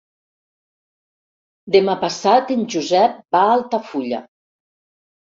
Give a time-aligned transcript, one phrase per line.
[1.77, 4.27] Demà passat en Josep va a Altafulla.